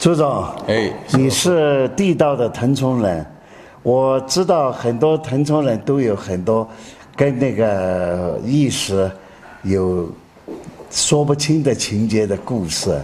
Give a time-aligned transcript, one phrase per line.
[0.00, 3.26] 朱总，哎，你是地道的腾冲人，
[3.82, 6.66] 我知道很多腾冲人都有很多
[7.14, 9.10] 跟那个意识
[9.62, 10.08] 有
[10.90, 12.98] 说不清的情节的故事。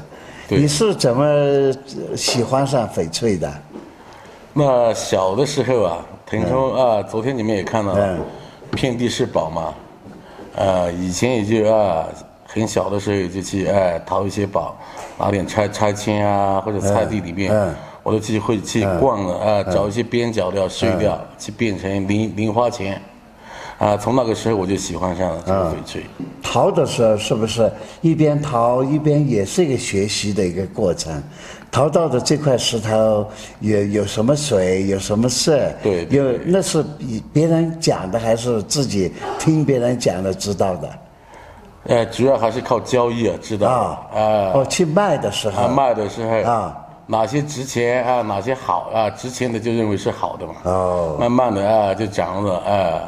[0.49, 1.71] 你是怎么
[2.17, 3.53] 喜欢上翡翠的？
[4.55, 8.25] 那小的时候啊，腾冲啊，昨天你们也看到了嗯，
[8.71, 9.75] 遍地是宝嘛，
[10.57, 12.07] 啊，以前也就啊，
[12.57, 14.75] 很小的时候也就去哎淘一些宝，
[15.19, 22.99] 拿点拆拆迁啊，或者菜地里面嗯，我都去会去逛了啊，找一些边角料、碎嗯料，去变成零零花钱，
[23.77, 26.03] 啊，从那个时候我就喜欢上了这个翡翠。
[26.43, 31.23] 淘的时候是不是一边淘一边也是一个学习的一个过程？
[31.71, 33.29] 淘到的这块石头
[33.61, 35.71] 有有什么水，有什么色？
[35.83, 40.89] 对对有那是比别人讲的还是自己听别人讲的知道的？
[41.89, 44.21] 呃，主要还是靠交易啊，知道啊，啊，
[44.55, 50.55] 哦，去卖的时啊，候卖的时候啊，哪些值钱啊，哪些好啊，值钱的就认为是好的嘛。
[50.65, 53.01] 哦，慢慢的啊，就掌握了啊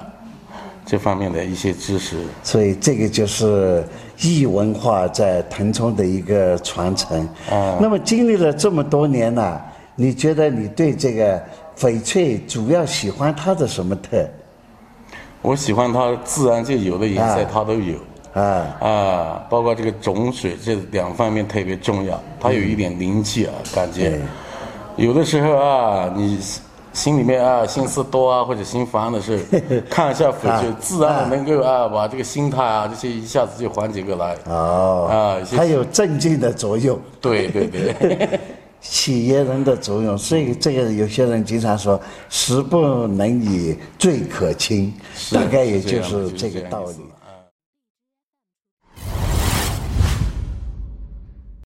[0.86, 2.16] 这方面的一些知识。
[2.42, 3.84] 所以这个就是
[4.20, 7.20] 异文化在腾冲的一个传承。
[7.50, 9.60] 啊那么经历了这么多年呢、
[9.97, 11.42] 你觉得你对这个
[11.77, 14.25] 翡翠主要喜欢它的什么特？
[15.42, 18.00] 我喜欢它自然就有的颜色啊它都有啊，
[18.39, 26.39] 啊啊，包括这个种水这两方面特别重要，它有一点灵气啊，感觉对有的时候啊，你
[26.92, 34.36] 心里面啊心思多啊或者心烦的时候， 看一下翡翠啊，自然的能够啊把这个心态啊这些一下子就缓解过来。
[34.47, 36.98] 哦，啊它有镇静的作用。
[37.20, 38.41] 对对对。
[38.81, 42.00] 企业 人的作用，所以这个有些人经常说
[42.31, 46.94] “食不能以醉可亲”，是大概也就是这个道理。